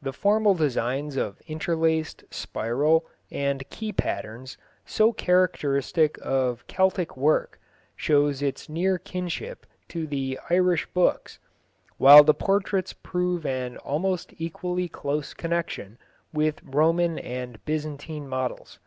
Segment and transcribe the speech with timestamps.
[0.00, 7.58] The formal designs of interlaced, spiral, and key patterns, so characteristic of Celtic work,
[7.96, 11.40] show its near kinship to the Irish books,
[11.96, 15.98] while the portraits prove an almost equally close connection
[16.32, 18.78] with Roman and Byzantine models.